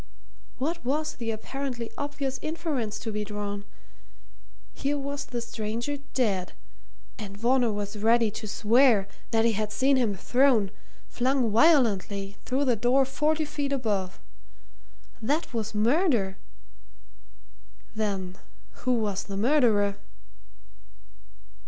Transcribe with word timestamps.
what 0.57 0.83
was 0.83 1.13
the 1.17 1.29
apparently 1.29 1.91
obvious 1.95 2.39
inference 2.41 2.97
to 2.97 3.11
be 3.11 3.23
drawn? 3.23 3.63
Here 4.73 4.97
was 4.97 5.25
the 5.27 5.41
stranger 5.41 5.97
dead 6.15 6.53
and 7.19 7.37
Varner 7.37 7.71
was 7.71 7.95
ready 7.95 8.31
to 8.31 8.47
swear 8.47 9.07
that 9.29 9.45
he 9.45 9.51
had 9.51 9.71
seen 9.71 9.97
him 9.97 10.15
thrown, 10.15 10.71
flung 11.07 11.51
violently, 11.51 12.37
through 12.45 12.65
the 12.65 12.75
door 12.75 13.05
forty 13.05 13.45
feet 13.45 13.71
above. 13.71 14.19
That 15.21 15.53
was 15.53 15.75
murder! 15.75 16.39
Then 17.95 18.39
who 18.85 18.95
was 18.95 19.25
the 19.25 19.37
murderer? 19.37 19.97